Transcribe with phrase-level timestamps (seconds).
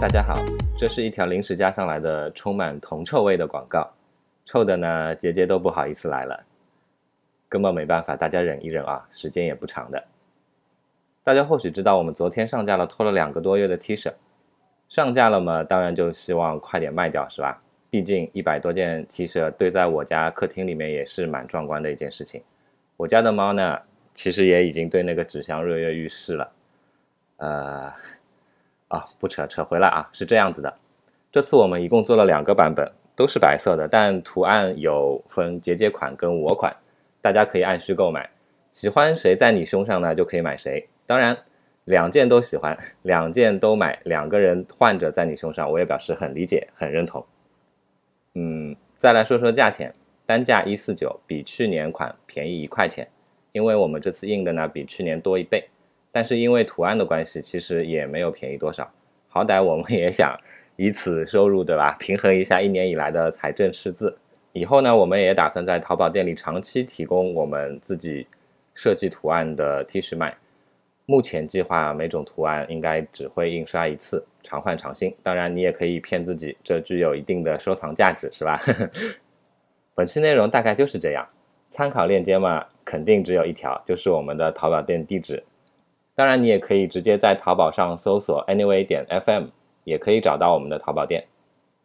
[0.00, 0.40] 大家好，
[0.76, 3.92] 这是一条临时加上来的充满铜臭味的广告，
[4.44, 6.46] 臭的呢，杰杰都不好意思来了，
[7.48, 10.04] 根本没办法，大家忍一忍啊，时间也不长的。
[11.24, 14.12] 大家或许知道，我们昨天上架了拖了两个多月的 T 恤，
[14.88, 17.60] 上架了嘛，当然就希望快点卖掉，是吧？
[17.90, 22.40] 毕竟一百多件 T 恤堆在我家客厅里面也是蛮壮观的一件事情。
[22.96, 23.80] 我家的猫呢，
[24.14, 26.52] 其实也已经对那个纸箱跃跃欲试了，
[27.38, 27.92] 呃。
[28.88, 30.74] 啊，不扯扯回来啊，是这样子的，
[31.30, 36.72] 这次我们一共做了两个版本，都是白色的，但图案有分节节款跟我款，
[37.20, 38.30] 大家可以按需购买，
[38.72, 40.88] 喜欢谁在你胸上呢，就可以买谁。
[41.04, 41.36] 当然，
[41.84, 47.24] 两件都喜欢，两件都买，两个人换着在你胸上，我也表示很理解，很认同。
[48.34, 49.94] 嗯，再来说说价钱，
[50.24, 53.08] 单价一四九，比去年款便宜一块钱，
[53.52, 55.68] 因为我们这次印的呢比去年多一倍。
[56.10, 58.90] 但是因为图案的关系，其实也没有便宜多少。
[59.28, 60.36] 好歹我们也想
[60.76, 61.96] 以此收入，对吧？
[61.98, 64.16] 平衡一下一年以来的财政赤字。
[64.52, 68.26] 以后呢，我们也打算在淘宝店里长期提供我们自己
[68.74, 70.36] 设计图案的 T 恤卖。
[71.04, 75.14] 目前计划每种图案应该只会印刷一次，常换常新。
[75.22, 78.60] 当然，你也可以骗自己，这具有一定的收藏价值，是吧？
[79.94, 81.26] 本期内容大概就是这样。
[81.70, 85.42] 参考链接嘛，肯定只有一条，就是我们的淘宝店地址。
[86.18, 89.44] 当然，你也可以直接在淘宝上搜索 Anyway 点 FM，
[89.84, 91.24] 也可以找到我们的淘宝店。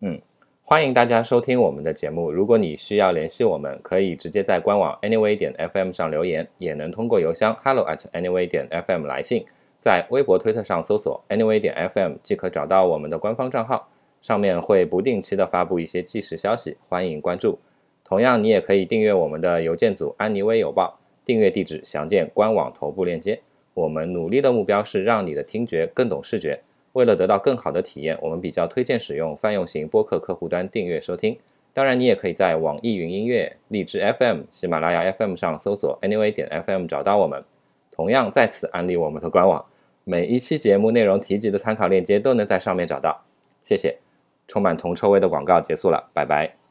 [0.00, 0.20] 嗯，
[0.64, 2.32] 欢迎大家收听我们的节目。
[2.32, 9.46] 如果你需要联系我们，可以直接在官网 Anyway 点 FM 上留言，也能通过邮箱 Hello at Anyway 点 FM 来信。
[9.78, 13.88] 在微博、推特上搜索 Anyway 点 FM 即可找到我们的官方账号，
[14.20, 17.60] 上面会不定期的发布一些即时消息，欢迎关注。
[18.02, 23.40] 同样，你也可以订阅我们的邮件组安妮微邮报，订阅地址详见官网头部链接。
[23.76, 26.58] 我们努力的目标是让你的听觉更懂视觉。
[26.94, 31.36] 为了得到更好的体验，我们比较推荐使用泛用型播客客户端订阅收听。
[31.74, 37.44] 当然，你也可以在网易云音乐、荔枝 FM、喜马拉雅 FM 上搜索 Anyway 点 FM 找到我们。
[37.92, 39.62] 同样，在此安利我们的官网，
[40.04, 43.24] 每一期节目内容提及的参考链接都能在上面找到。
[43.62, 43.98] 谢谢。
[44.48, 46.65] 充满铜臭味的广告结束了，拜拜。